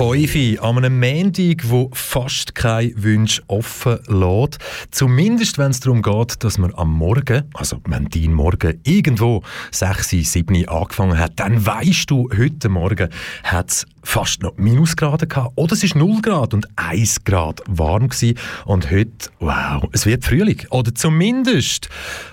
[0.00, 4.58] 5 an einem Montag, wo fast kein Wunsch offen lässt.
[4.90, 9.42] Zumindest, wenn es darum geht, dass man am Morgen, also wenn Morgen irgendwo
[9.72, 13.10] 6, 7 angefangen hat, dann weißt du, heute Morgen
[13.44, 15.52] hat es fast noch Minusgrade gehabt.
[15.56, 18.38] Oder es ist 0 Grad und 1 Grad warm gewesen.
[18.64, 20.62] Und heute, wow, es wird Frühling.
[20.70, 21.88] Oder zumindest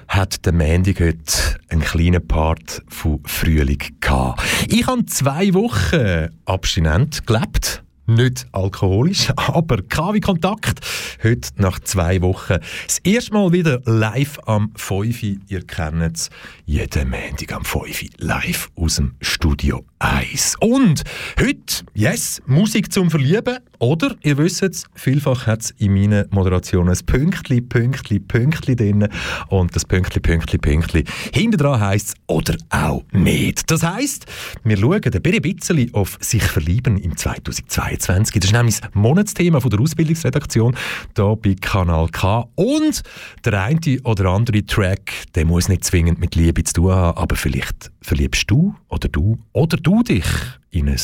[0.08, 1.34] hat der Montag heute
[1.70, 4.41] einen kleinen Part von Frühling gehabt.
[4.67, 10.80] Ich habe zwei Wochen abstinent gelebt nicht alkoholisch, aber KW Kontakt.
[11.23, 15.23] Heute nach zwei Wochen das erste Mal wieder live am 5.
[15.47, 16.30] Ihr kennt es,
[16.66, 18.05] jeden Montag am 5.
[18.17, 20.55] live aus dem Studio 1.
[20.59, 21.03] Und
[21.39, 23.58] heute, yes, Musik zum Verlieben.
[23.80, 29.07] Oder, ihr wisst es, vielfach hat es in meinen Moderationen ein Pünktli, Pünktli, Pünktli drin.
[29.49, 33.69] Und das Pünktli, Pünktli, Pünktli hinter dran heisst oder auch nicht.
[33.69, 34.25] Das heisst,
[34.63, 37.67] wir schauen ein bisschen auf sich verlieben im 2022.
[37.67, 38.39] 2022.
[38.39, 40.75] Das ist nämlich das Monatsthema von der Ausbildungsredaktion
[41.16, 42.47] hier bei Kanal K.
[42.55, 43.03] Und
[43.45, 47.35] der eine oder andere Track, der muss nicht zwingend mit Liebe zu tun haben, aber
[47.35, 50.25] vielleicht verliebst du oder du oder du dich
[50.69, 51.00] in ein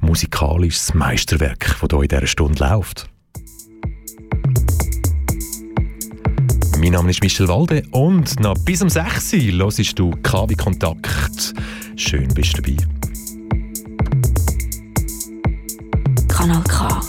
[0.00, 3.08] musikalisches Meisterwerk, das hier in dieser Stunde läuft.
[6.78, 11.54] Mein Name ist Michel Walde und noch bis um 6 Uhr hörst du KW Kontakt.
[11.94, 12.76] Schön bist du dabei.
[16.26, 17.00] Kanal K.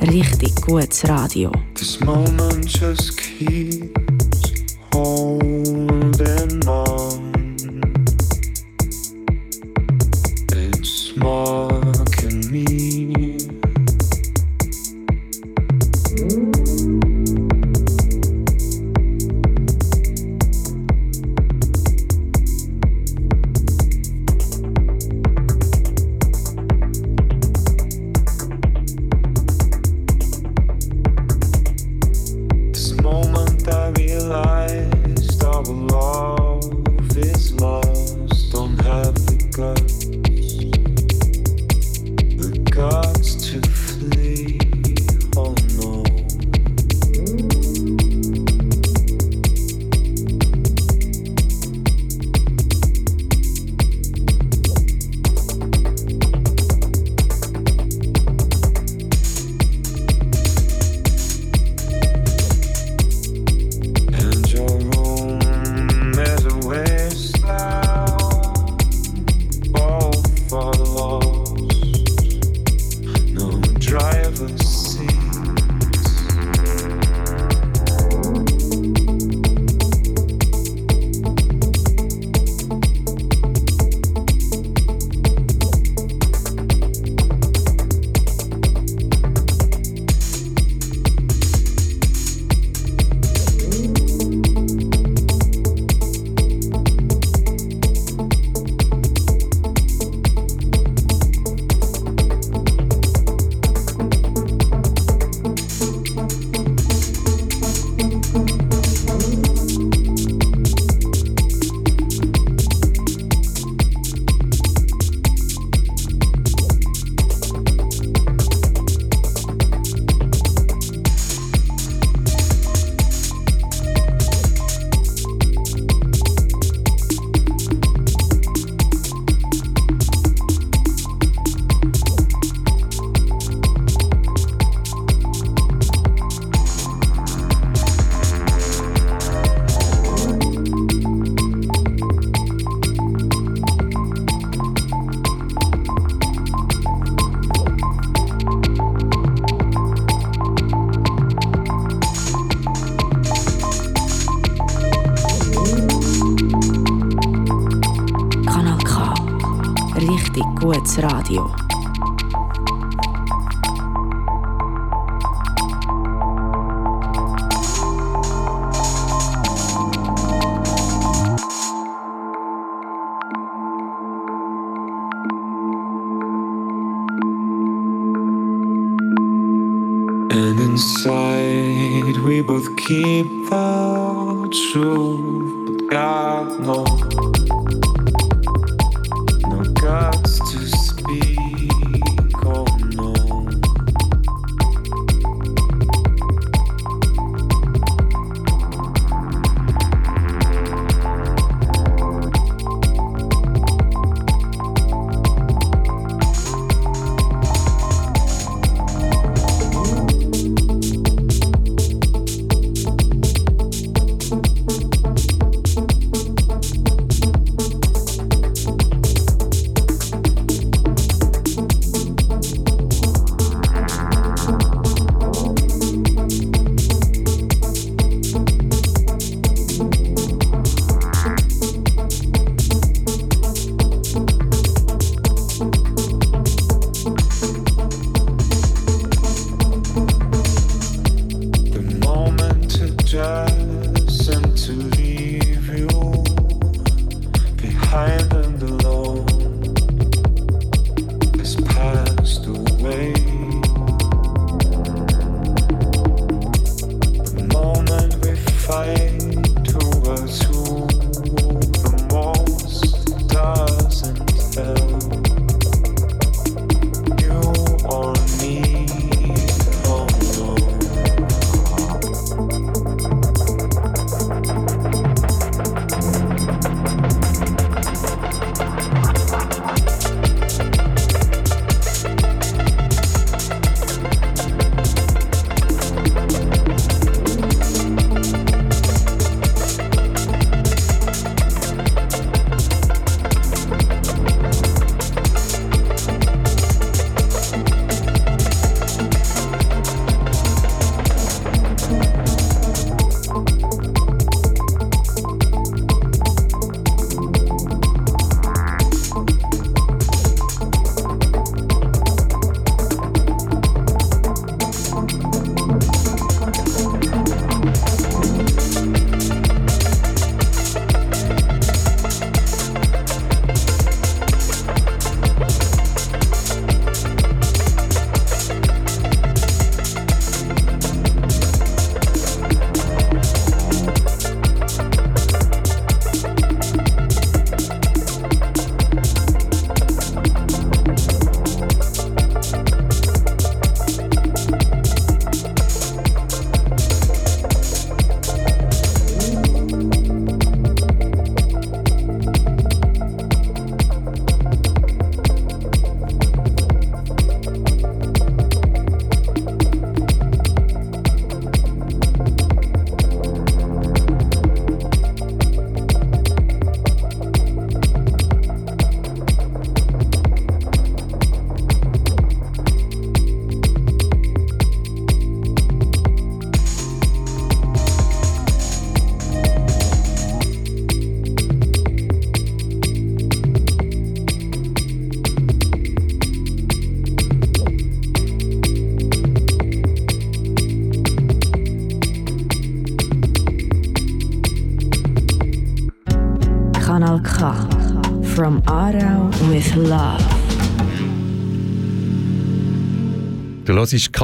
[0.00, 1.52] Richtig gutes Radio.
[1.74, 3.92] This moment just keeps
[4.94, 6.85] holding on.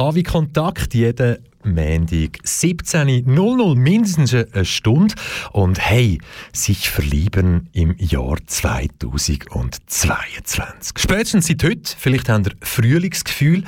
[0.03, 5.15] KW Kontakt jeden Montag 17.00 mindestens eine Stunde.
[5.53, 6.19] Und hey,
[6.51, 10.97] sich verlieben im Jahr 2022.
[10.97, 13.63] Spätestens seit heute, vielleicht habt ihr Frühlingsgefühl.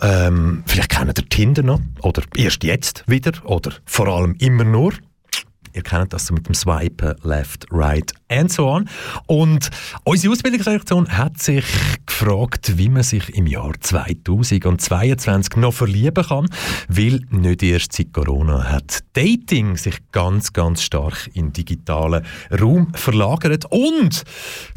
[0.00, 1.78] Ähm, vielleicht kennt ihr Tinder noch.
[2.02, 3.30] Oder erst jetzt wieder.
[3.44, 4.94] Oder vor allem immer nur.
[5.72, 8.88] Ihr kennt das so mit dem Swipen, Left, Right and so on.
[9.26, 9.70] Und
[10.04, 11.64] unsere Ausbildungsredaktion hat sich
[12.06, 16.46] gefragt, wie man sich im Jahr 2022 noch verlieben kann,
[16.88, 22.24] weil nicht erst seit Corona hat Dating sich ganz, ganz stark in digitalen
[22.60, 23.64] Raum verlagert.
[23.70, 24.24] Und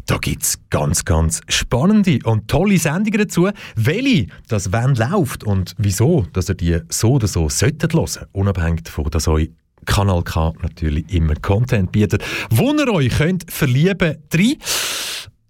[0.06, 5.74] da gibt es ganz, ganz spannende und tolle Sendungen dazu, welche das wenn läuft und
[5.78, 9.50] wieso, dass ihr die so oder so solltet hören, unabhängig davon, dass euch
[9.84, 14.56] Kanal K natürlich immer Content bietet, wo ihr euch könnt verlieben drin.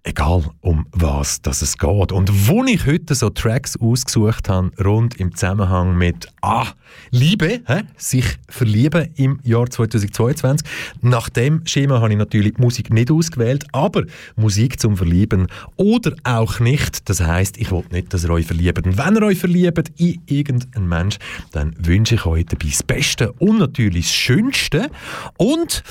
[0.07, 2.11] Egal um was das es geht.
[2.11, 6.67] Und wo ich heute so Tracks ausgesucht habe, rund im Zusammenhang mit Ah,
[7.09, 7.81] Liebe, hä?
[7.97, 10.67] sich verlieben im Jahr 2022.
[11.01, 14.03] Nach dem Schema habe ich natürlich die Musik nicht ausgewählt, aber
[14.35, 17.09] Musik zum Verlieben oder auch nicht.
[17.09, 18.85] Das heißt, ich will nicht, dass ihr euch verliebt.
[18.85, 21.17] Und wenn ihr euch verliebt in irgendeinen Mensch,
[21.51, 24.91] dann wünsche ich euch dabei das Beste und natürlich das Schönste.
[25.37, 25.83] Und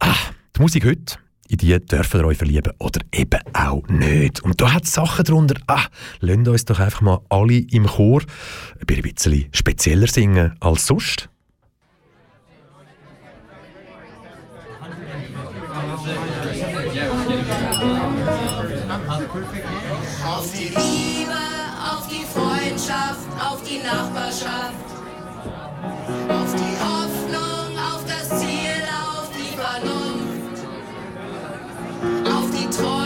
[0.00, 0.14] ah,
[0.54, 4.40] die Musik heute in die dürfen ihr euch verlieben oder eben auch nicht.
[4.40, 5.86] Und da hat es Sachen drunter, ah,
[6.20, 8.22] lasst uns doch einfach mal alle im Chor
[8.80, 11.28] ein bisschen spezieller singen als sonst.
[32.70, 32.97] trop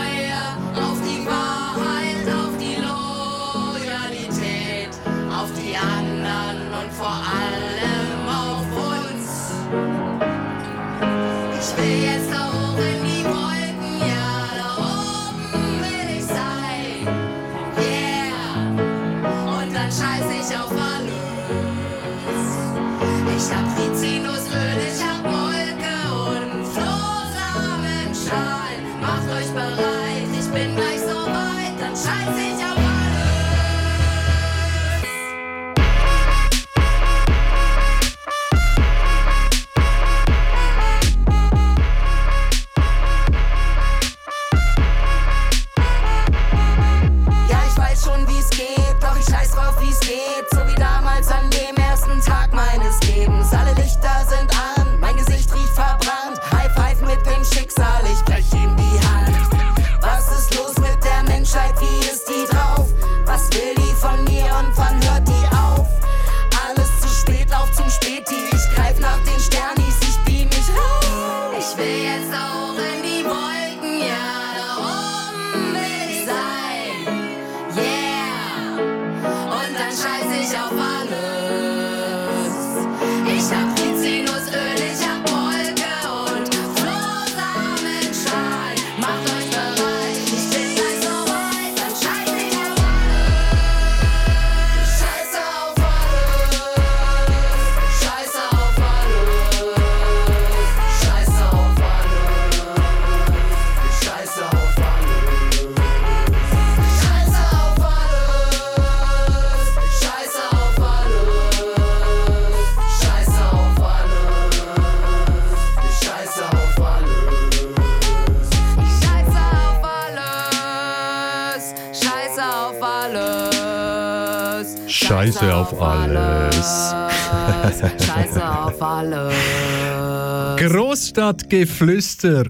[131.23, 132.45] Großstadtgeflüster.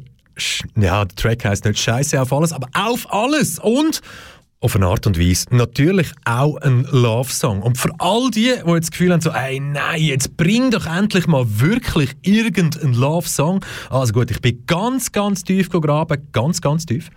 [0.76, 4.02] Ja, der Track heißt nicht Scheiße auf alles, aber auf alles und
[4.62, 7.62] auf eine Art und Weise natürlich auch ein Love-Song.
[7.62, 10.88] Und für all die, die jetzt das Gefühl haben, so, ey, nein, jetzt bring doch
[10.88, 13.64] endlich mal wirklich irgendeinen Love-Song.
[13.90, 17.10] Also gut, ich bin ganz, ganz tief gegraben, ganz, ganz tief.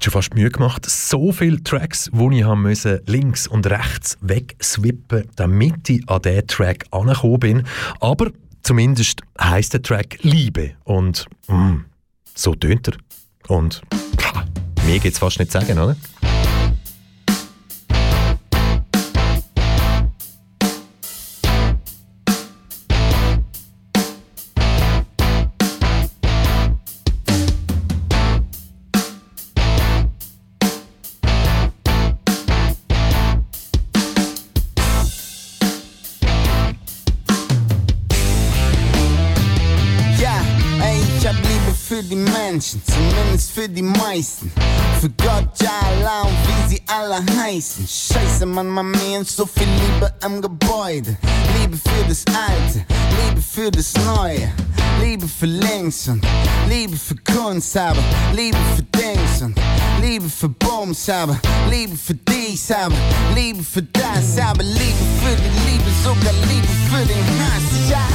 [0.00, 0.84] Schon fast Mühe gemacht.
[0.88, 6.46] So viele Tracks, die ich haben müssen, links und rechts wegswippen, damit ich an diesen
[6.48, 7.62] Track angekommen bin.
[8.00, 10.72] Aber zumindest heisst der Track Liebe.
[10.84, 11.84] Und mm,
[12.34, 12.94] so tönt er.
[13.48, 13.82] Und
[14.16, 14.44] pah,
[14.86, 15.96] mehr geht es fast nicht sagen, oder?
[43.52, 44.50] Für die meisten.
[45.00, 47.86] Für Gott, ja Allah und wie sie alle heißen.
[47.86, 51.16] Scheiße, man, man, mir so viel Liebe im Gebäude.
[51.60, 52.86] Liebe für das Alte,
[53.26, 54.50] Liebe für das Neue.
[55.02, 56.24] Liebe für links und
[56.68, 57.98] Liebe für Kunst, aber
[58.34, 59.58] Liebe für Dings und
[60.00, 61.38] Liebe für Bums, aber
[61.70, 62.94] Liebe für dies, aber
[63.34, 67.90] Liebe für das, aber Liebe für die Liebe, sogar Liebe für den Hass.
[67.90, 68.06] Ja,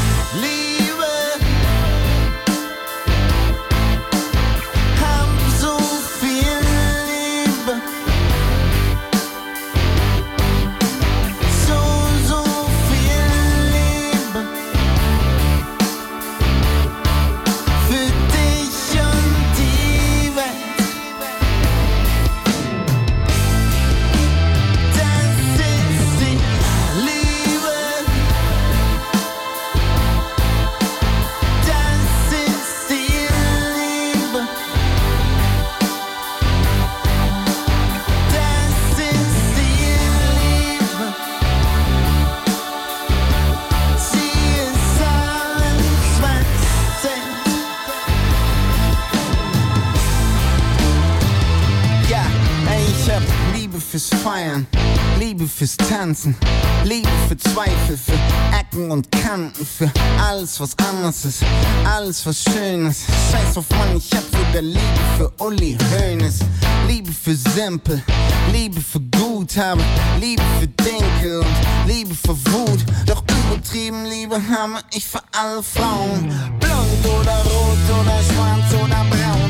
[55.67, 56.27] fürs
[56.85, 58.13] Liebe für Zweifel, für
[58.57, 61.43] Ecken und Kanten, für alles, was anders ist,
[61.85, 63.03] alles, was schön ist.
[63.31, 64.79] Scheiß auf Mann, ich hab sogar Liebe
[65.17, 66.39] für Uli Hoeneß,
[66.87, 68.01] Liebe für Simpel,
[68.51, 69.83] Liebe für Guthaben,
[70.19, 72.85] Liebe für Denke und Liebe für Wut.
[73.05, 79.46] Doch übertrieben Liebe habe ich für alle Frauen, blond oder rot oder schwarz oder braun.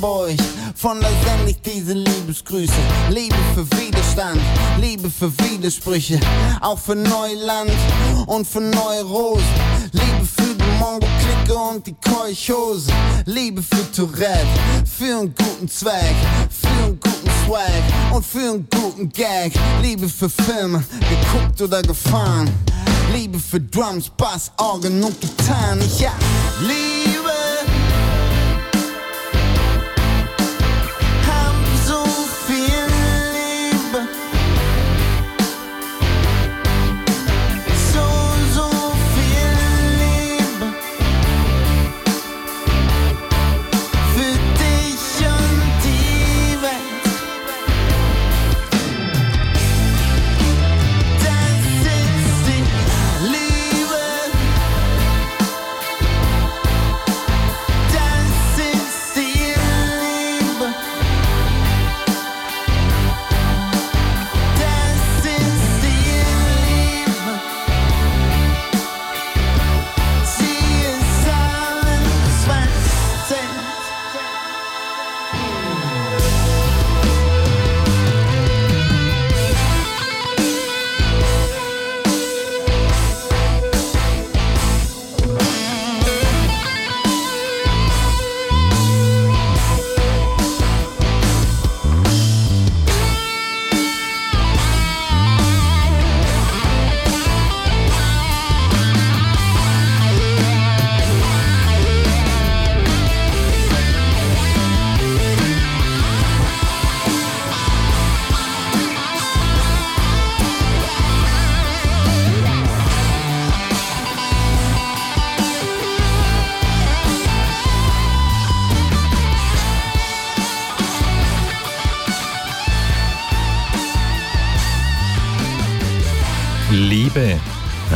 [0.00, 0.34] Hamburg.
[0.74, 2.72] Von da sende ich diese Liebesgrüße.
[3.10, 4.40] Liebe für Widerstand,
[4.80, 6.18] Liebe für Widersprüche.
[6.60, 7.70] Auch für Neuland
[8.26, 9.44] und für neue Rosen.
[9.92, 12.90] Liebe für die Mongo-Clique und die Keuchhose.
[13.26, 14.46] Liebe für Tourette,
[14.86, 16.16] für einen guten Zweck.
[16.48, 19.52] Für einen guten Swag und für einen guten Gag.
[19.82, 22.50] Liebe für Filme, geguckt oder gefahren.
[23.12, 25.80] Liebe für Drums, Bass, Orgel und Gitarren.
[25.98, 26.12] Ja,
[26.60, 26.89] Liebe.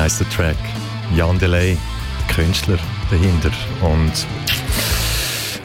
[0.04, 0.56] Heißt der Track.
[1.16, 1.78] Jan Delay,
[2.28, 2.78] Künstler
[3.10, 3.50] dahinter.
[3.80, 4.12] Und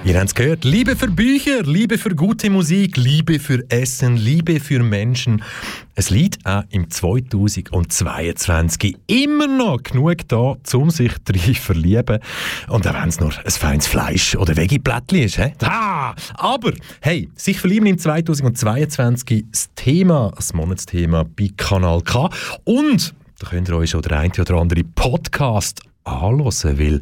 [0.06, 0.64] Ihr habt es gehört.
[0.64, 5.44] Liebe für Bücher, Liebe für gute Musik, Liebe für Essen, Liebe für Menschen.
[5.94, 12.20] Es liegt auch im 2022 immer noch genug da, um sich drin verlieben.
[12.70, 15.36] Und auch wenn es nur ein feines Fleisch oder Veggie-Plättchen ist.
[15.36, 15.52] He?
[15.64, 16.72] Ah, aber,
[17.02, 22.30] hey, sich verlieben im 2022, das Thema, das Monatsthema bei Kanal K.
[22.64, 26.44] Und da könnt ihr euch schon der eine oder andere Podcast anhören,
[26.78, 27.00] weil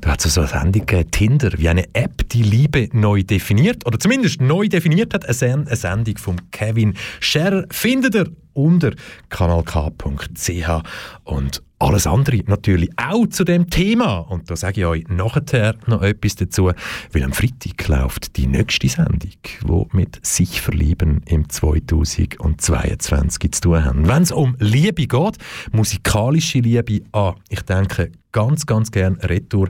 [0.00, 3.84] da hat es so eine Sendung gegeben, Tinder, wie eine App die Liebe neu definiert,
[3.84, 8.92] oder zumindest neu definiert hat, eine Sendung von Kevin Scherer, findet ihr unter
[9.28, 10.82] kanalk.ch
[11.24, 14.18] und alles andere natürlich auch zu dem Thema.
[14.18, 16.70] Und da sage ich euch nachher noch etwas dazu,
[17.12, 23.84] weil am Freitag läuft die nächste Sendung, die mit sich verlieben im 2022 zu tun
[23.84, 24.06] haben.
[24.06, 25.38] Wenn es um Liebe geht,
[25.72, 29.68] musikalische Liebe an, ich denke, ganz, ganz gern Retour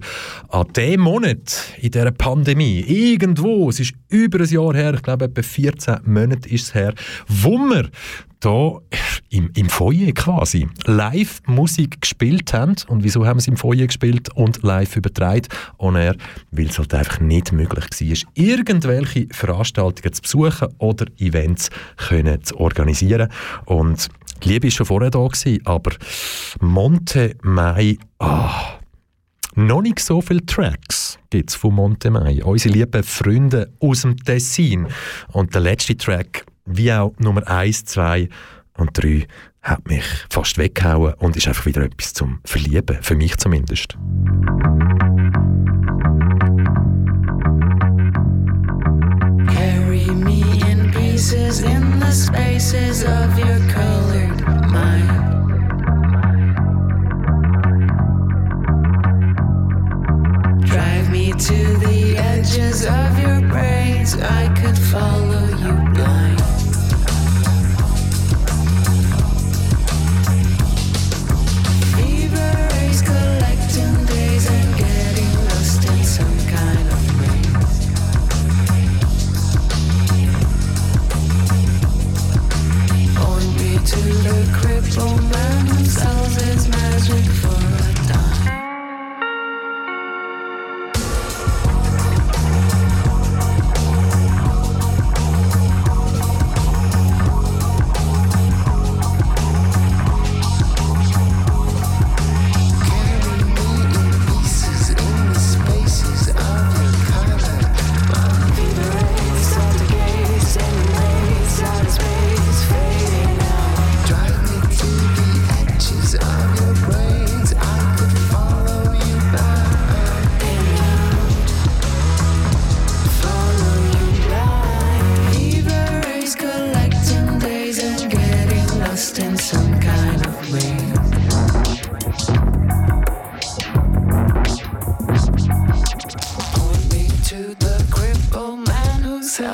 [0.50, 2.80] an dem Monat in dieser Pandemie.
[2.80, 6.92] Irgendwo, es ist über ein Jahr her, ich glaube etwa 14 Monate ist es her,
[7.26, 7.88] wo wir
[8.42, 8.80] da
[9.30, 12.74] im, im Foyer quasi live Musik gespielt haben.
[12.88, 15.46] Und wieso haben es im Foyer gespielt und live übertragen?
[15.78, 16.16] Und er,
[16.50, 22.58] weil es halt einfach nicht möglich war, irgendwelche Veranstaltungen zu besuchen oder Events können zu
[22.58, 23.30] organisieren.
[23.64, 24.08] Und
[24.42, 25.92] die Liebe war schon vorher da, gewesen, aber
[26.60, 28.78] Monte Mai, ah,
[29.54, 32.42] noch nicht so viele Tracks gibt es von Monte Mai.
[32.42, 34.86] Unsere lieben Freunde aus dem Tessin.
[35.32, 38.28] Und der letzte Track, wie auch Nummer 1, 2
[38.78, 39.26] und 3,
[39.62, 43.96] hat mich fast weggehauen und ist einfach wieder etwas zum Verlieben, für mich zumindest.
[49.46, 55.08] Carry me in pieces in the spaces of your colored mind.
[60.66, 64.16] Drive me to the edges of your brains.
[64.16, 65.61] I could follow you
[83.92, 85.84] to the crippled man who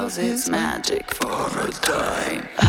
[0.08, 2.67] because it's magic for a time.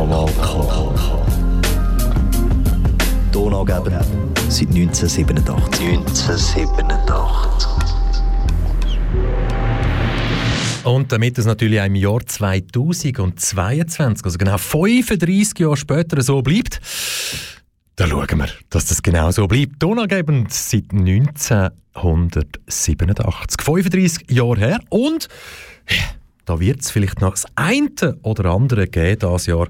[0.00, 0.64] Kanal K.
[3.32, 4.00] Donaugeber
[4.48, 5.90] seit 1987.
[5.90, 7.68] 1987.
[10.84, 16.80] Und damit es natürlich auch im Jahr 2022, also genau 35 Jahre später so bleibt,
[17.96, 19.80] da schauen wir, dass das genau so bleibt.
[19.80, 23.60] Tonangebend seit 1987.
[23.62, 25.28] 35 Jahre her und
[25.90, 25.98] ja,
[26.44, 27.90] da wird es vielleicht noch das eine
[28.22, 29.68] oder andere geben dieses Jahr,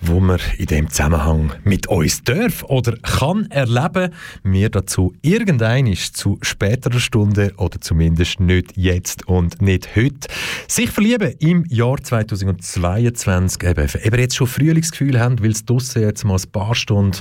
[0.00, 4.12] wo man in dem Zusammenhang mit uns darf oder kann erleben.
[4.42, 10.28] Wir dazu irgendein zu späterer Stunde oder zumindest nicht jetzt und nicht heute.
[10.66, 16.24] Sich verlieben im Jahr 2022, eben, eben jetzt schon Frühlingsgefühl haben, weil es draussen jetzt
[16.24, 17.18] mal ein paar Stunden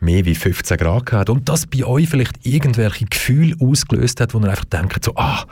[0.00, 4.38] mehr wie 15 Grad hat und das bei euch vielleicht irgendwelche Gefühle ausgelöst hat, wo
[4.38, 5.44] ihr einfach denkt, so, ah,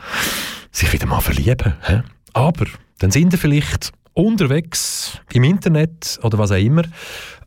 [0.71, 1.75] sich wieder mal verlieben.
[1.83, 2.03] Hä?
[2.38, 2.66] Aber
[3.01, 6.85] dann sind ihr vielleicht unterwegs im Internet oder was auch immer.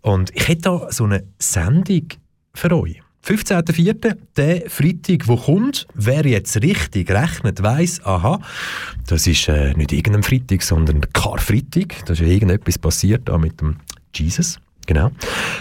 [0.02, 2.10] Und ich hätte da so eine Sendung
[2.54, 3.02] für euch.
[3.26, 8.42] 15.04., der Freitag, wo kommt, wer jetzt richtig rechnet, weiss, aha,
[9.08, 12.04] das ist äh, nicht irgendein Freitag, sondern Karfreitag.
[12.06, 13.78] Da ist ja irgendetwas passiert da mit dem
[14.14, 14.60] Jesus.
[14.92, 15.10] Genau.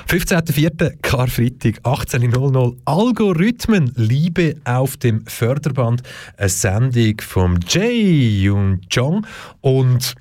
[0.08, 0.96] 15.04.
[1.02, 6.02] Karfreitag, 18.00 Algorithmen, Liebe auf dem Förderband.
[6.36, 9.24] Eine Sendung vom Jay und Jong.
[9.60, 10.16] Und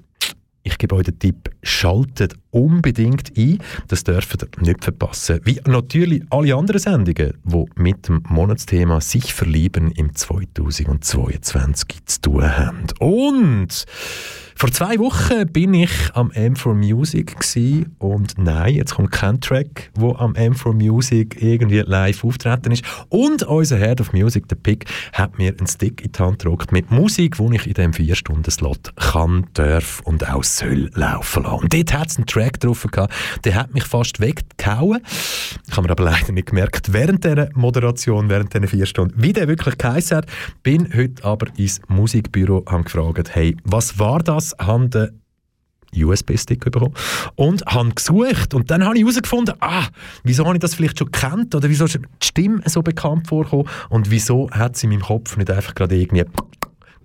[0.62, 3.60] ich gebe euch den Tipp, schaltet unbedingt ein.
[3.88, 5.40] Das dürft ihr nicht verpassen.
[5.44, 12.58] Wie natürlich alle anderen Sendungen, die mit dem Monatsthema «Sich verlieben» im 2022 zu tun
[12.58, 12.88] haben.
[13.00, 13.86] Und
[14.60, 17.38] vor zwei Wochen bin ich am M4 Music
[17.98, 22.84] und nein, jetzt kommt kein Track, wo am M4 Music irgendwie live auftreten ist.
[23.08, 24.84] Und unser Head of Music, der Pick,
[25.14, 28.98] hat mir einen Stick in die Hand gedruckt mit Musik, die ich in diesem 4-Stunden-Slot
[28.98, 31.64] kann, darf und auch soll laufen lassen.
[31.64, 32.18] Und dort hat es
[32.60, 35.02] drauf gehabt, der hat mich fast weggehauen.
[35.68, 39.34] Ich habe mir aber leider nicht gemerkt, während dieser Moderation, während dieser vier Stunden, wie
[39.34, 40.26] der wirklich geheißen hat.
[40.64, 44.56] Bin heute aber ins Musikbüro, gefragt, hey, was war das?
[44.60, 44.90] Haben
[45.96, 46.94] USB-Stick bekommen
[47.36, 49.88] und habe gesucht und dann habe ich herausgefunden, ah,
[50.24, 53.68] wieso habe ich das vielleicht schon gekannt oder wieso ist die Stimme so bekannt vorgekommen
[53.90, 56.26] und wieso hat sie in meinem Kopf nicht einfach gerade irgendwie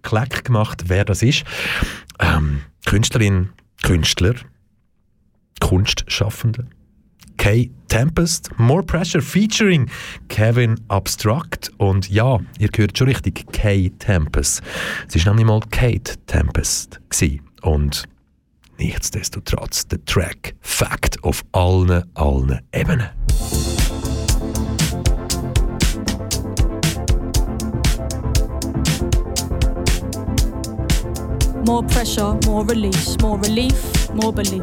[0.03, 1.45] Klack gemacht, wer das ist.
[2.21, 3.51] Ähm, Künstlerin,
[3.83, 4.35] Künstler,
[5.65, 6.67] Kunstschaffende.
[7.39, 9.89] Kay Tempest, More Pressure featuring
[10.29, 11.71] Kevin Abstract.
[11.79, 14.61] Und ja, ihr hört schon richtig, Kay Tempest.
[15.09, 17.01] Es war nämlich mal Kate Tempest.
[17.09, 17.41] Gewesen.
[17.63, 18.05] Und
[18.77, 23.09] nichtsdestotrotz der Track Fact auf allen, allen Ebenen.
[31.67, 34.63] More pressure, more release, more relief, more belief.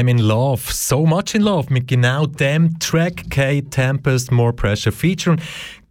[0.00, 4.92] I'm in love, so much in love mit genau dem Track K Tempest More Pressure
[4.92, 5.38] featuring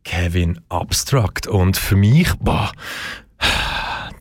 [0.03, 2.71] Kevin Abstract und für mich, boah,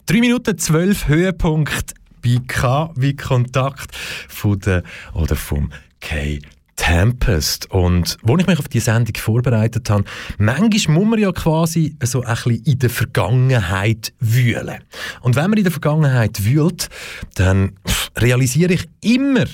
[0.04, 3.96] 3 Minuten 12 Höhepunkt bei K wie Kontakt
[4.28, 4.82] von der
[5.14, 6.38] oder vom K
[6.76, 7.70] Tempest.
[7.70, 10.04] Und wo ich mich auf die Sendung vorbereitet habe,
[10.36, 14.84] manchmal muss man ja quasi so ein bisschen in der Vergangenheit wühlen.
[15.22, 16.90] Und wenn man in der Vergangenheit wühlt,
[17.36, 17.72] dann
[18.16, 19.46] realisiere ich immer,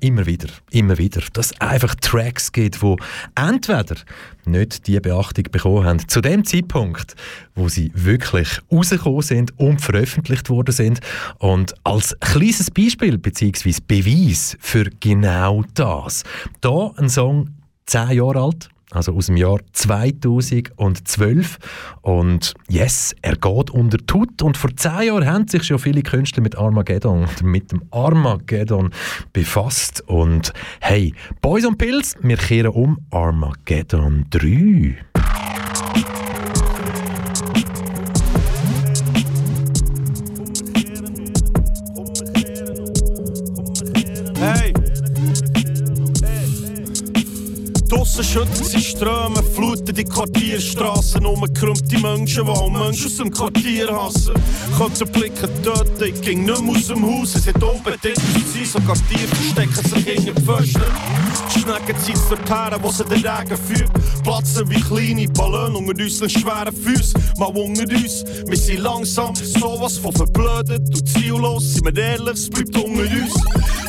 [0.00, 2.96] immer wieder, immer wieder, dass es einfach Tracks gibt, wo
[3.34, 3.96] entweder
[4.44, 7.14] nicht die Beachtung bekommen haben zu dem Zeitpunkt,
[7.54, 11.00] wo sie wirklich rausgekommen sind und veröffentlicht worden sind.
[11.38, 13.74] Und als kleines Beispiel bzw.
[13.86, 16.24] Beweis für genau das,
[16.60, 17.50] da ein Song
[17.86, 21.58] 10 Jahre alt, also aus dem Jahr 2012.
[22.02, 24.42] Und yes, er geht unter Tut.
[24.42, 28.90] Und vor zehn Jahren haben sich schon viele Künstler mit Armageddon, oder mit dem Armageddon
[29.32, 30.02] befasst.
[30.06, 34.96] Und hey, Boys und Pills, wir kehren um Armageddon 3.
[44.40, 44.69] Hey!
[48.10, 53.88] Draussen schütten sie Ströme, fluten die Quartierstraßen, umgekrümmte Menschen, die auch Menschen aus dem Quartier
[53.88, 54.34] hassen.
[54.76, 58.96] Könnten Blicken töten, ich ging nicht mehr aus dem Haus, es hat unbedingt sein, sogar
[59.08, 60.82] Tiere verstecken sich hinter die Pfosten.
[61.54, 66.02] Die Schnecken ziehen es dorthin, wo sie den Regen führt, platzen wie kleine Ballone unter
[66.02, 68.24] unseren schweren Füßen, mal unter uns.
[68.46, 73.34] Wir sind langsam sowas von verblödet und ziellos, sind wir ehrlich, es bleibt unter uns.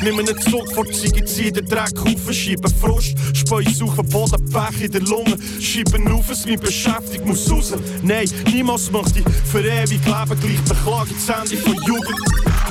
[0.04, 4.20] Nehmen einen Zug vor die Ziege, ziehen den Dreck auf, schieben Frust, speuen auf den
[4.20, 7.74] Boden, Pech in der Lunge, schieben auf, es mich beschäftigt, muss raus.
[8.02, 12.20] Nein, niemals möchte ich für ewig leben, gleich beklagen das Ende von Jugend.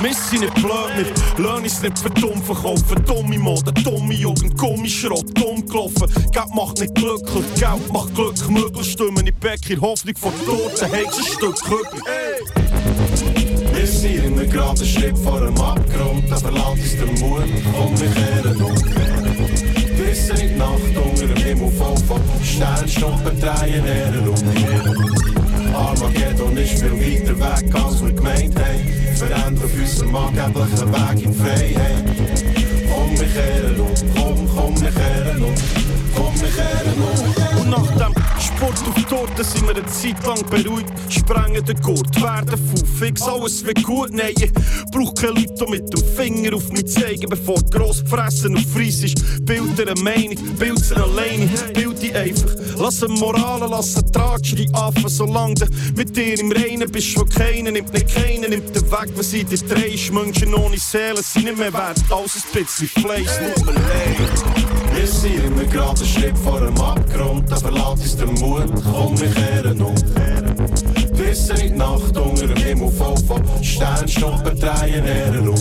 [0.01, 4.57] Wir sind nicht blöd, wir lernen es nicht für dumm verkaufen, dumme Mode, dumme Jugend,
[4.57, 6.07] Gummischrott, dumm gelaufen.
[6.31, 10.91] Geld macht nicht glücklich, Geld macht Glück möglich, stimmen in Beck in Hoffnung von Toten,
[10.91, 12.01] hey, ein Stück Kübel.
[13.73, 17.43] Wir sind immer gerade einen Schritt vor dem Abgrund, da verlangt uns der Mut,
[17.75, 19.10] komm, wir kehren um.
[22.43, 25.75] Sternstunden drehen Ehren um.
[25.75, 29.15] Armageddon ist viel weiter weg, als wir gemeint haben.
[29.15, 32.03] Verändern auf unserem angeblichen Weg in Freiheit.
[32.89, 35.53] Komm, wir kehren um, komm, komm, wir kehren um.
[36.15, 37.30] Komm, wir kehren um.
[38.61, 40.93] Sport auf Torte sind wir eine Zeit lang beruhigt.
[41.09, 44.13] Sprengen den Gurt, werden faul, fix, alles wird gut.
[44.13, 44.51] Nein, ich
[44.91, 49.45] brauch keine Leute, mit dem Finger auf mich zeigen, bevor gross fressen und fries ist.
[49.47, 52.51] Bild dir eine Meinung, bild sie alleine, bild die einfach.
[52.77, 57.17] Lass eine Morale, lass eine Tratsch, die Affen, solange du mit dir im Reinen bist,
[57.17, 60.13] wo keiner nimmt nicht keiner, nimmt den weg, was sie dir drehst.
[60.13, 64.80] Menschen ohne Seele sind nicht mehr wert, als ein bisschen Fleisch, tut mir leid.
[65.11, 69.29] Sind immer gerade einen Schritt vor dem Abgrund, da verlässt uns der Mut, komm, wir
[69.29, 69.93] kehren um.
[71.13, 75.57] Wissen in die Nacht unter dem Himmel voll von Sternstunden drehen Ehren um.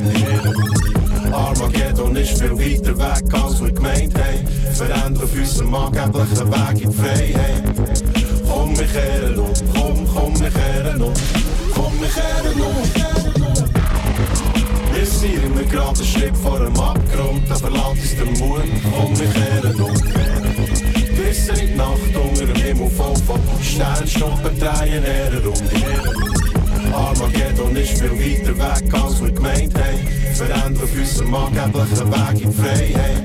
[1.33, 4.75] Armageddon ist viel weiter weg, als wir gemeint haben.
[4.75, 7.63] Verändern auf unserem angeblichen Weg in die Freiheit.
[8.49, 11.13] Komm, wir kehren um, komm, komm, wir kehren um.
[11.75, 13.11] Komm, wir kehren um.
[14.95, 17.00] Wir sind immer gerade einen Schritt vor dem Abgrund,
[27.93, 29.99] Ist viel weiter weg, als wir gemeint haben.
[30.35, 33.23] Verändern auf unserem angeblichen Weg in die Freiheit.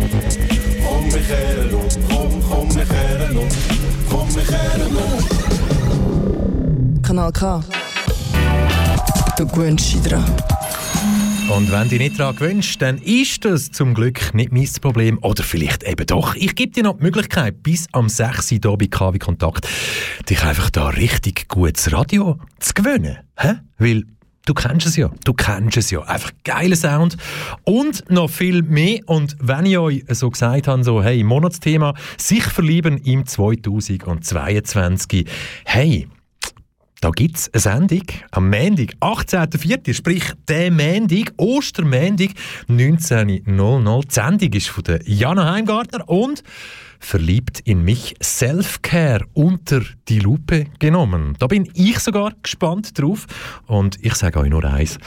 [1.12, 3.48] wir kehren um, komm, komm, wir kehren um,
[4.10, 5.24] komm, wir kehren um.
[7.02, 7.64] Kanal K.
[9.38, 10.26] Du gewöhnst dich dran.
[11.56, 15.20] Und wenn du dich nicht daran gewöhnst, dann ist das zum Glück nicht mein Problem.
[15.22, 16.34] Oder vielleicht eben doch.
[16.36, 18.52] Ich gebe dir noch die Möglichkeit, bis am 6.
[18.52, 19.68] Uhr hier bei KW Kontakt,
[20.28, 23.20] dich einfach da richtig gutes Radio zu gewöhnen.
[23.38, 23.60] Hä?
[23.78, 24.06] Weil
[24.46, 25.10] Du kennst es ja.
[25.24, 26.02] Du kennst es ja.
[26.02, 27.18] Einfach geiler Sound.
[27.64, 29.00] Und noch viel mehr.
[29.08, 35.28] Und wenn ich euch so gesagt habe, so, hey, Monatsthema, sich verlieben im 2022.
[35.66, 36.08] Hey,
[37.02, 42.30] da gibt es eine Sendung am Montag, 18.04., sprich der Montag, Ostermontag,
[42.68, 44.02] 19.00.
[44.02, 46.44] Die Sendung ist von der Jana Heimgartner und
[47.06, 51.36] verliebt in mich Self-Care unter die Lupe genommen.
[51.40, 53.28] Da bin ich sogar gespannt drauf
[53.68, 54.98] und ich sage euch nur eins,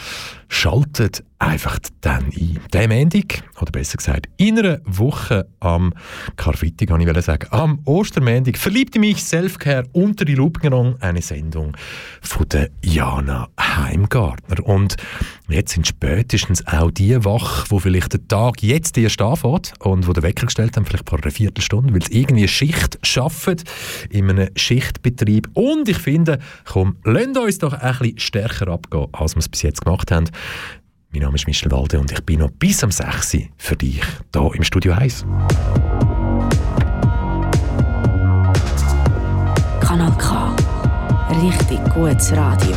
[0.49, 2.59] schaltet einfach dann ein.
[2.72, 5.94] Der Montag, oder besser gesagt, in einer Woche am
[6.36, 11.22] Karfreitag, kann ich sagen, am Ostermontag, verliebt in mich Self-Care unter die Lupe genommen, eine
[11.22, 11.76] Sendung
[12.20, 14.66] von der Jana Heimgartner.
[14.66, 14.96] Und
[15.49, 20.12] jetzt sind spätestens auch die wach, wo vielleicht der Tag jetzt erst anfängt und wo
[20.12, 23.57] der Wecker gestellt haben, vielleicht vor einer Viertelstunde, weil sie irgendwie Schicht schaffen
[24.11, 25.49] in einem Schichtbetrieb.
[25.55, 29.62] Und ich finde, komm, lasst uns doch ein bisschen stärker abgehen, als wir es bis
[29.62, 30.28] jetzt gemacht haben.
[31.11, 33.34] Mein Name ist Michel Walde und ich bin noch bis am 6.
[33.34, 34.03] Uhr für dich
[34.34, 35.24] hier im Studio 1.
[39.80, 40.55] Kanal K.
[41.43, 42.76] Richtig gutes Radio.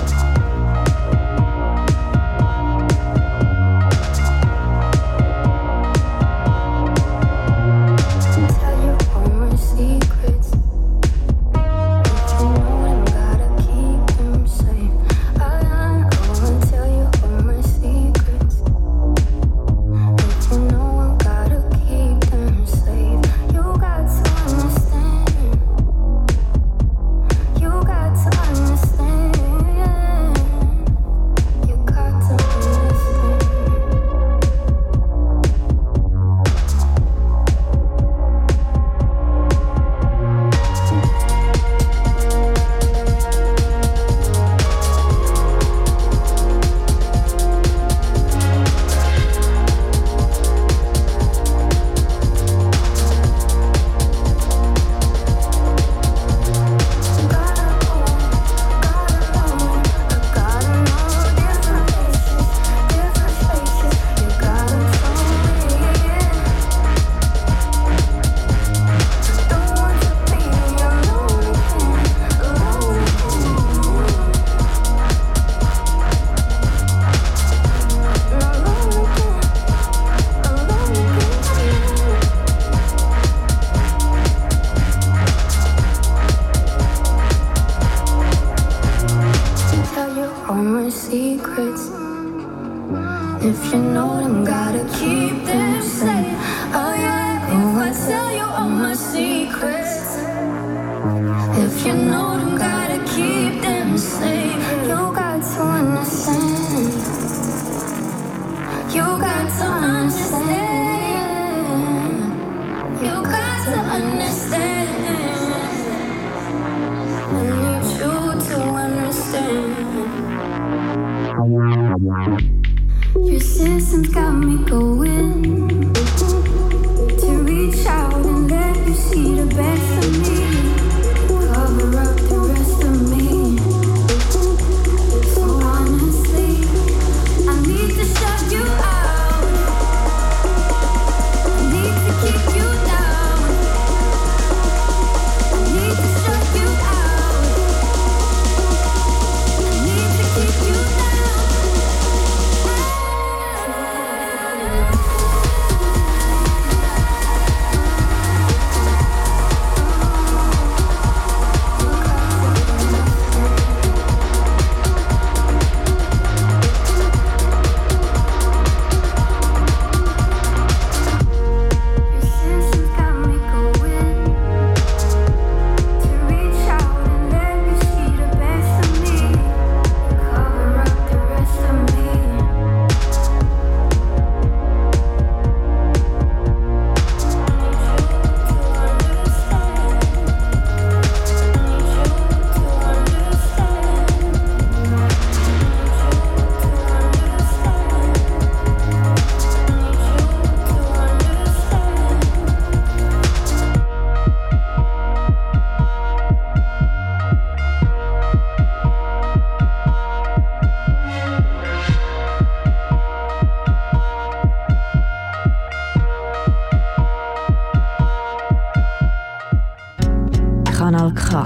[221.10, 221.46] K.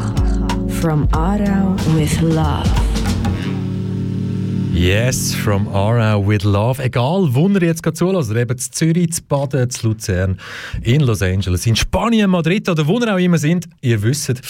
[0.82, 2.68] From Aarau with Love.
[4.74, 6.84] Yes, from Aarau with Love.
[6.84, 10.38] Egal, wo ihr jetzt gerade zulässt, eben zu Zürich, zu Baden, zu Luzern,
[10.82, 14.42] in Los Angeles, in Spanien, Madrid oder wo ihr auch immer sind, ihr wisst,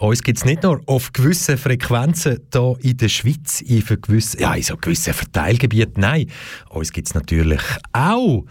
[0.00, 4.54] uns gibt es nicht nur auf gewissen Frequenzen hier in der Schweiz, in gewissen, ja,
[4.54, 6.26] in so gewissen Verteilgebieten, nein,
[6.70, 8.44] uns gibt es natürlich auch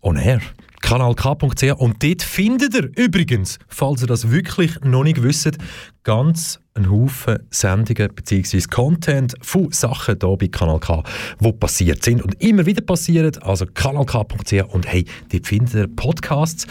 [0.00, 0.40] on air
[0.80, 5.58] kanalk.ch und dort findet ihr übrigens, falls ihr das wirklich noch nicht wisst,
[6.04, 8.60] ganz einen Haufen Sendungen bzw.
[8.70, 11.02] Content von Sachen hier bei Kanal K,
[11.40, 13.36] die passiert sind und immer wieder passieren.
[13.42, 16.66] Also kanalk.ch und hey, dort findet ihr Podcasts,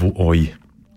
[0.00, 0.52] die euch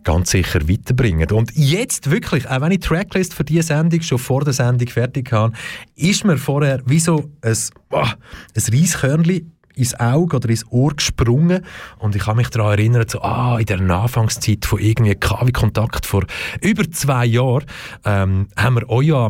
[0.05, 1.29] ganz sicher weiterbringen.
[1.31, 4.87] Und jetzt wirklich, auch wenn ich die Tracklist für diese Sendung schon vor der Sendung
[4.87, 5.53] fertig habe,
[5.95, 7.57] ist mir vorher wie so ein,
[7.89, 8.15] oh, ein
[8.55, 11.65] Reiskörnchen ins Auge oder ins Ohr gesprungen
[11.99, 16.26] und ich kann mich daran erinnern, so, ah, in der Anfangszeit von irgendwie KW-Kontakt vor
[16.61, 17.65] über zwei Jahren
[18.03, 19.30] ähm, haben wir euch ja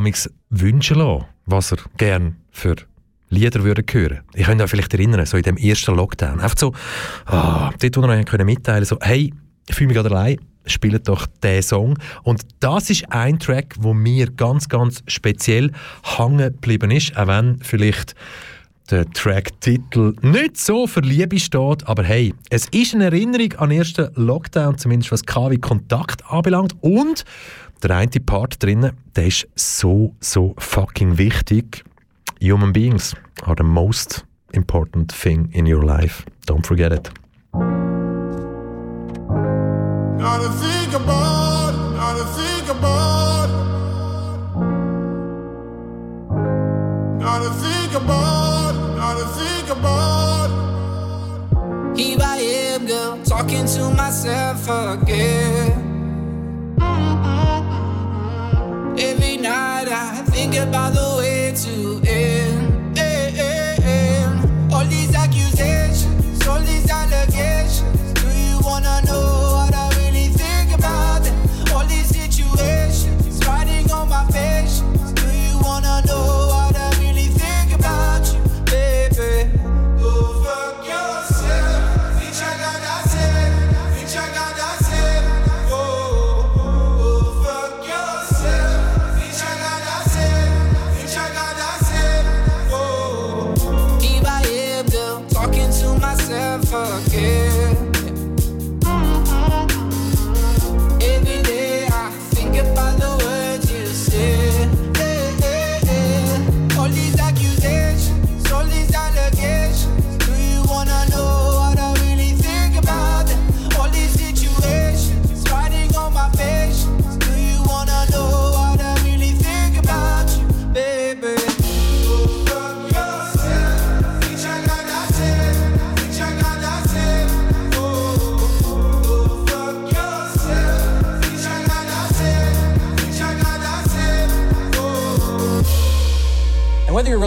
[0.49, 2.75] wünschen lassen, was ihr gerne für
[3.29, 4.21] Lieder würden hören.
[4.33, 6.73] Ich könnte euch vielleicht erinnern, so in dem ersten Lockdown, einfach so,
[7.25, 9.33] ah, dort, wo wir euch mitteilen so, hey,
[9.67, 11.97] ich fühle mich gerade allein, spielt doch den Song.
[12.23, 15.71] Und das ist ein Track, wo mir ganz, ganz speziell
[16.03, 18.15] hängen geblieben ist, auch wenn vielleicht
[18.91, 23.79] der Tracktitel nicht so für Liebe steht, aber hey, es ist eine Erinnerung an den
[23.79, 27.25] ersten Lockdown, zumindest was KW Kontakt anbelangt und
[27.81, 31.83] der eine Part drinnen, der ist so, so fucking wichtig.
[32.41, 36.23] Human beings are the most important thing in your life.
[36.47, 37.11] Don't forget it.
[40.17, 43.49] Gotta think about, gotta think about,
[47.19, 48.44] gotta think about,
[49.05, 50.49] gotta think about.
[51.95, 55.73] Here I am, girl, talking to myself again.
[58.97, 60.84] Every night I think about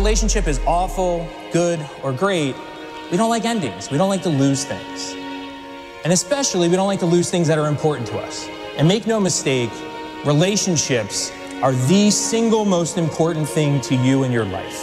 [0.09, 2.57] relationship is awful, good, or great,
[3.11, 3.91] we don't like endings.
[3.91, 5.13] We don't like to lose things.
[6.03, 8.49] And especially, we don't like to lose things that are important to us.
[8.79, 9.69] And make no mistake,
[10.25, 11.31] relationships
[11.63, 14.81] are the single most important thing to you in your life.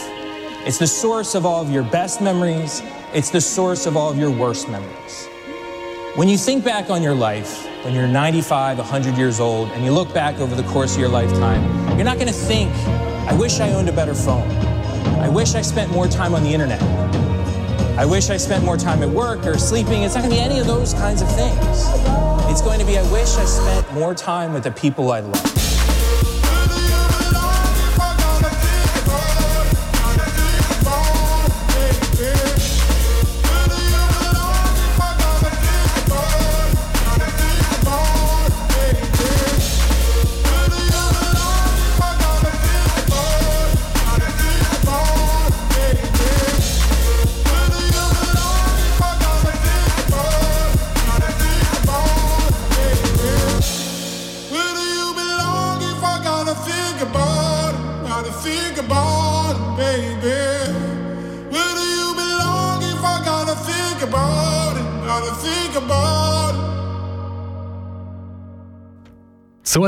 [0.64, 2.80] It's the source of all of your best memories,
[3.12, 5.26] it's the source of all of your worst memories.
[6.14, 9.90] When you think back on your life, when you're 95, 100 years old, and you
[9.90, 11.64] look back over the course of your lifetime,
[11.96, 12.72] you're not going to think,
[13.26, 14.75] I wish I owned a better phone.
[15.26, 16.80] I wish I spent more time on the internet.
[17.98, 20.04] I wish I spent more time at work or sleeping.
[20.04, 21.58] It's not going to be any of those kinds of things.
[22.48, 25.55] It's going to be, I wish I spent more time with the people I love.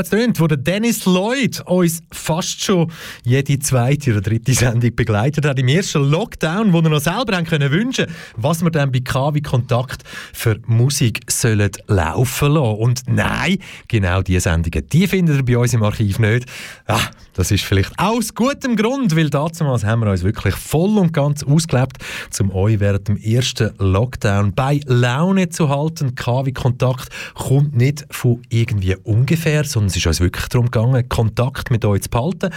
[0.05, 2.89] So hat wo der Dennis Lloyd uns fast schon
[3.23, 5.59] jede zweite oder dritte Sendung begleitet hat.
[5.59, 8.05] Im ersten Lockdown, wo wir noch selber haben können wünschen,
[8.37, 12.77] was wir dann bei KW Kontakt für Musik sollen laufen lassen.
[12.77, 13.57] Und nein,
[13.89, 16.45] genau diese Sendungen, die findet ihr bei uns im Archiv nicht.
[16.87, 17.01] Ah,
[17.39, 21.41] das ist vielleicht aus gutem Grund, weil damals haben wir uns wirklich voll und ganz
[21.41, 21.97] ausgelebt,
[22.41, 26.15] um euch während dem ersten Lockdown bei Laune zu halten.
[26.15, 31.71] KW Kontakt kommt nicht von irgendwie ungefähr, sondern es ist uns wirklich darum gegangen, Kontakt
[31.71, 32.49] mit euch zu behalten.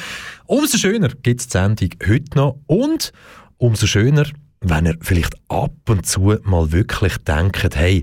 [0.47, 3.13] Umso schöner gibt es die Sendung heute noch und
[3.59, 4.25] umso schöner,
[4.63, 8.03] wenn ihr vielleicht ab und zu mal wirklich denkt, hey,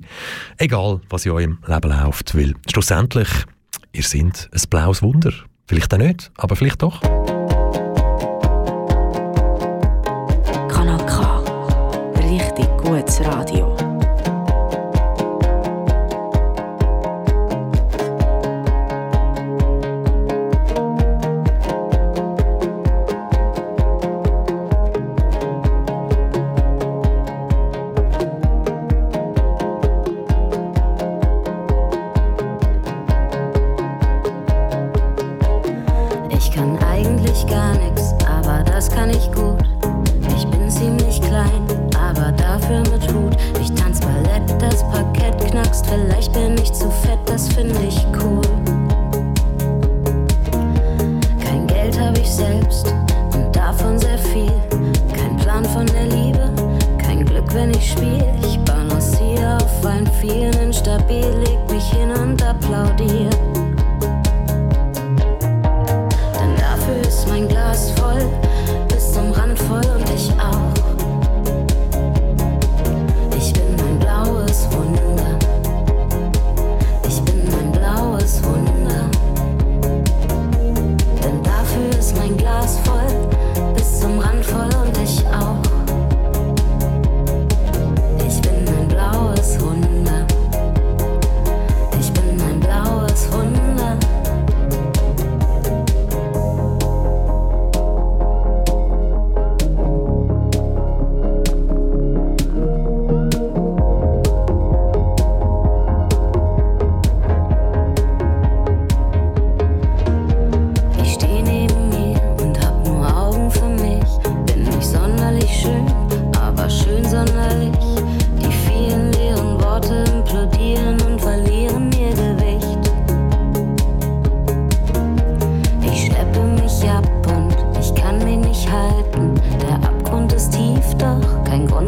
[0.58, 3.28] egal was in eurem Leben läuft, weil schlussendlich,
[3.92, 5.34] ihr seid ein blaues Wunder.
[5.70, 7.00] Vielleicht auch nicht, aber vielleicht doch.
[10.68, 11.44] Kanal K.
[12.28, 13.89] Richtig gutes Radio.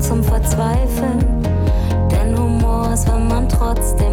[0.02, 1.44] Zum Verzweifeln.
[2.12, 4.11] Denn Humor ist, wenn man trotzdem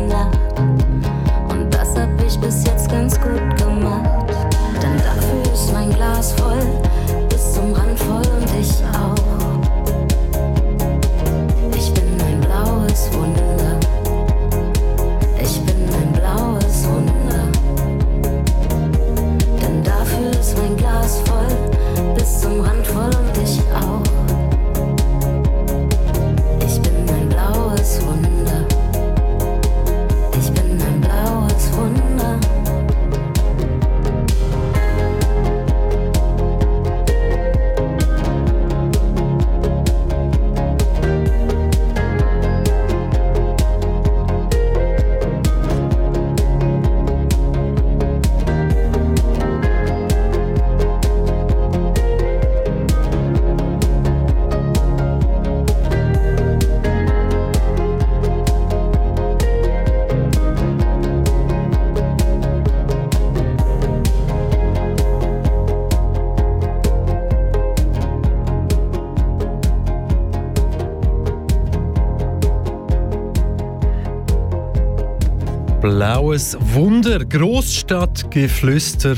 [76.09, 79.17] Blaues Wunder, Großstadtgeflüster.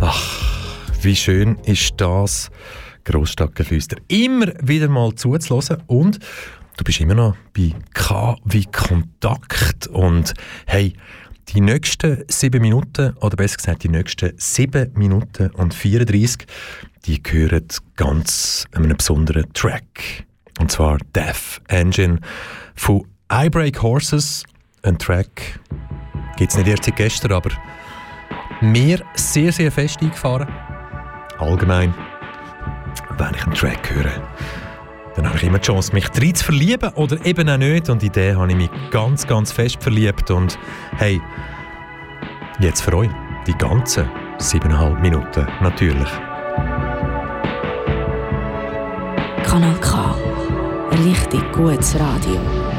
[0.00, 2.50] Ach, wie schön ist das,
[3.04, 3.98] Großstadtgeflüster.
[4.08, 6.18] Immer wieder mal zuzulassen und
[6.78, 10.32] du bist immer noch bei K wie Kontakt und
[10.64, 10.94] hey,
[11.48, 16.46] die nächsten sieben Minuten, oder besser gesagt die nächsten sieben Minuten und 34,
[17.04, 20.24] die gehören ganz einem besonderen Track.
[20.58, 22.20] Und zwar Death Engine
[22.74, 24.44] von I Break Horses.
[24.80, 25.60] Ein Track
[26.36, 27.50] Gibt es nicht erst seit gestern, aber
[28.60, 30.48] mir sehr, sehr fest eingefahren.
[31.38, 31.94] Allgemein,
[33.18, 34.22] wenn ich einen Track höre,
[35.14, 37.88] dann habe ich immer die Chance, mich drin zu verlieben oder eben auch nicht.
[37.88, 40.30] Und in den habe ich mich ganz, ganz fest verliebt.
[40.30, 40.58] Und
[40.98, 41.20] hey,
[42.60, 43.10] jetzt für euch
[43.46, 44.08] die ganzen
[44.38, 46.10] siebeneinhalb Minuten natürlich.
[49.42, 50.14] Kanal K.
[51.04, 52.75] Richtig gutes Radio.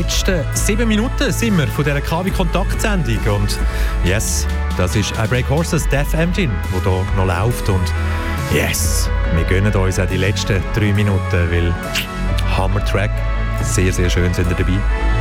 [0.00, 3.18] letzten sieben Minuten sind wir von dieser KW-Kontaktsendung.
[3.34, 3.58] Und
[4.02, 4.46] yes,
[4.78, 7.68] das ist ein Break Horses Death Engine, wo hier noch läuft.
[7.68, 7.92] Und
[8.50, 11.74] yes, wir gönnen uns auch die letzten drei Minuten, weil
[12.56, 13.10] Hammer Track,
[13.62, 15.19] sehr, sehr schön sind wir dabei.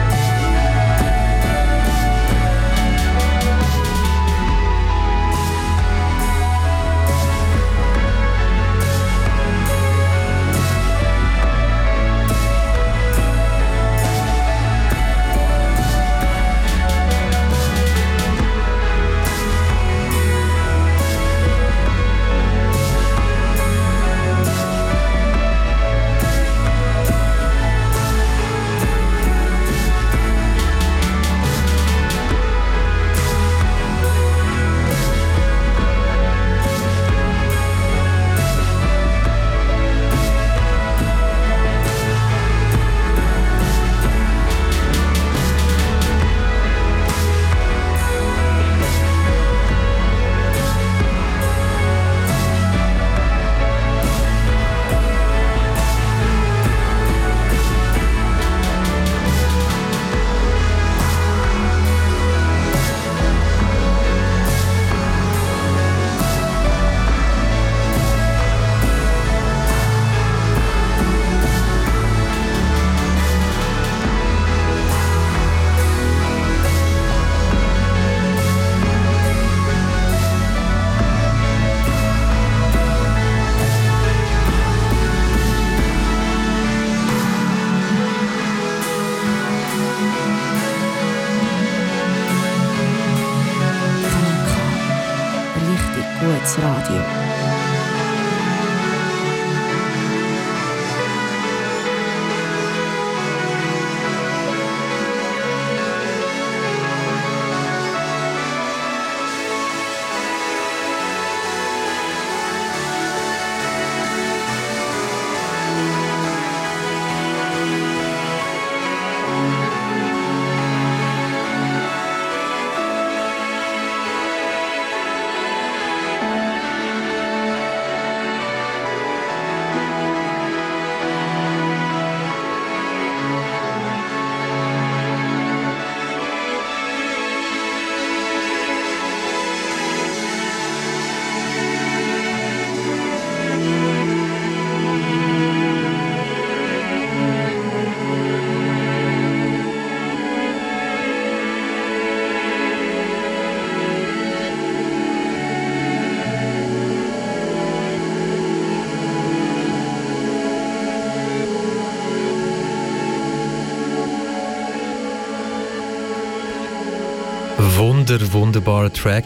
[168.09, 169.25] Wunder, wunderbarer Track.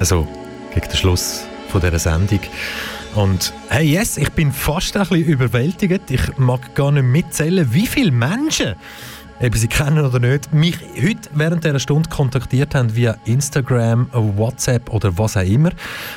[0.00, 0.26] Also,
[0.74, 2.40] gegen den Schluss von dieser Sendung.
[3.14, 6.10] Und hey, yes, ich bin fast ein bisschen überwältigt.
[6.10, 8.74] Ich mag gar nicht mitzählen, wie viele Menschen,
[9.40, 14.92] ob sie kennen oder nicht, mich heute während dieser Stunde kontaktiert haben via Instagram, WhatsApp
[14.92, 15.70] oder was auch immer.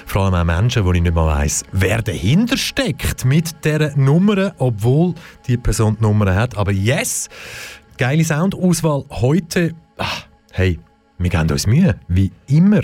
[0.07, 4.55] Vor allem auch Menschen, wo ich nicht mal weiss, wer dahinter steckt mit dieser Nummer,
[4.57, 5.13] obwohl
[5.45, 6.57] die Person die Nummer hat.
[6.57, 7.29] Aber yes,
[7.99, 9.75] geile Soundauswahl heute.
[9.99, 10.07] Ah,
[10.51, 10.79] hey,
[11.19, 12.81] wir geben uns Mühe, wie immer.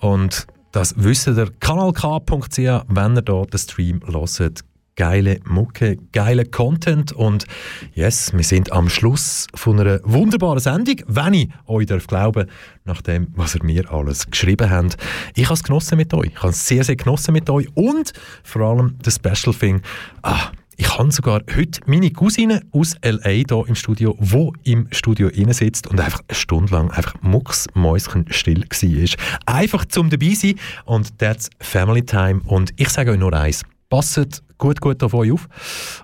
[0.00, 4.60] Und das wisst ihr kanalk.ch, wenn ihr hier den Stream hört.
[4.96, 7.46] Geile Mucke, geile Content und
[7.94, 12.50] yes, wir sind am Schluss von einer wunderbaren Sendung, wenn ich euch darf glauben,
[12.84, 14.98] nach dem, was ihr mir alles geschrieben habt.
[15.36, 18.12] Ich habe es genossen mit euch, ich habe es sehr, sehr genossen mit euch und
[18.42, 19.80] vor allem das Special Thing,
[20.22, 20.50] ah,
[20.80, 23.28] ich habe sogar heute meine Cousine aus L.A.
[23.28, 28.24] hier im Studio, wo im Studio innen sitzt und einfach eine Stunde lang einfach mucksmäuschen
[28.30, 29.54] still war.
[29.54, 30.54] Einfach zum dabei sein
[30.86, 32.40] und that's Family Time.
[32.46, 35.48] Und ich sage euch nur eins, passet gut, gut auf euch auf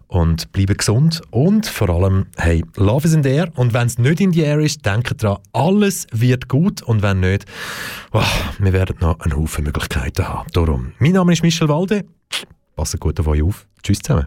[0.09, 3.97] und bleibt gesund und vor allem, hey, Love is in the air und wenn es
[3.97, 7.47] nicht in the air ist, denkt dran, alles wird gut und wenn nicht,
[8.13, 8.23] oh,
[8.59, 10.51] wir werden noch einen Haufen Möglichkeiten haben.
[10.53, 12.05] Darum, mein Name ist Michel Walde,
[12.77, 13.67] passet gut auf euch auf.
[13.83, 14.27] Tschüss zusammen.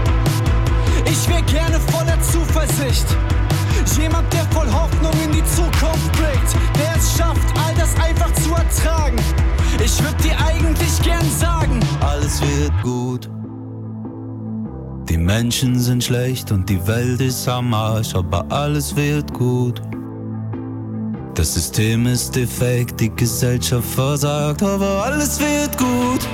[1.05, 3.05] Ich wär gerne voller Zuversicht.
[3.97, 8.51] Jemand, der voll Hoffnung in die Zukunft blickt, der es schafft, all das einfach zu
[8.51, 9.17] ertragen.
[9.83, 13.29] Ich würd dir eigentlich gern sagen, alles wird gut.
[15.09, 19.81] Die Menschen sind schlecht und die Welt ist am Arsch, aber alles wird gut.
[21.33, 26.27] Das System ist defekt, die Gesellschaft versagt, aber alles wird gut.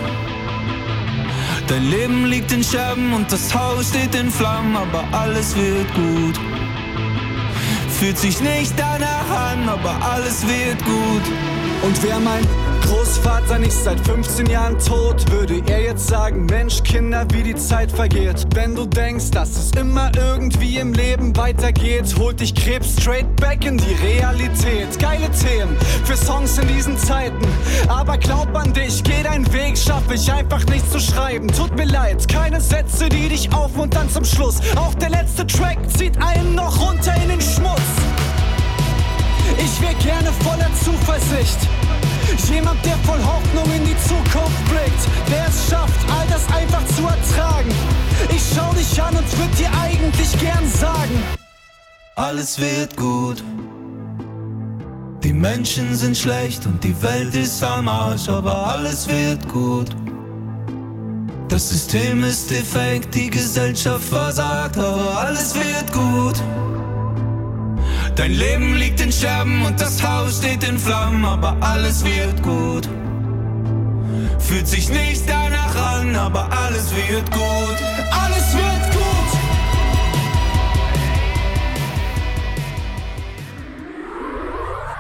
[1.68, 6.40] Dein Leben liegt in Scherben und das Haus steht in Flammen, aber alles wird gut.
[8.00, 11.24] Fühlt sich nicht danach an, aber alles wird gut.
[11.82, 12.48] Und wer mein
[12.88, 17.92] Großvater nicht seit 15 Jahren tot, würde er jetzt sagen, Mensch, Kinder, wie die Zeit
[17.92, 18.48] vergeht.
[18.56, 23.66] Wenn du denkst, dass es immer irgendwie im Leben weitergeht, holt dich Krebs straight back
[23.66, 24.98] in die Realität.
[25.00, 25.76] Geile Themen
[26.06, 27.46] für Songs in diesen Zeiten.
[27.90, 31.50] Aber glaub an dich, geh deinen Weg, schaff ich einfach nicht zu schreiben.
[31.50, 34.62] Tut mir leid, keine Sätze, die dich aufmuntern zum Schluss.
[34.78, 37.82] Auch der letzte Track zieht einen noch runter in den Schmutz.
[39.58, 41.58] Ich wär gerne voller Zuversicht.
[42.50, 47.04] Jemand, der voll Hoffnung in die Zukunft blickt, der es schafft, all das einfach zu
[47.04, 47.72] ertragen.
[48.30, 51.24] Ich schau dich an und würd dir eigentlich gern sagen,
[52.16, 53.44] Alles wird gut.
[55.24, 59.90] Die Menschen sind schlecht und die Welt ist am Arsch, aber alles wird gut.
[61.50, 66.42] Das System ist defekt, die Gesellschaft versagt, aber alles wird gut.
[68.16, 72.88] Dein Leben liegt in Scherben und das Haus steht in Flammen, aber alles wird gut.
[74.40, 77.78] Fühlt sich nicht danach an, aber alles wird gut.
[78.12, 79.08] Alles wird gut.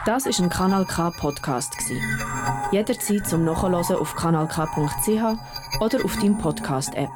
[0.06, 1.74] Das ist ein Kanal K Podcast
[2.72, 7.10] Jederzeit zum Nachhören auf kanalk.ch oder auf deinem Podcast App.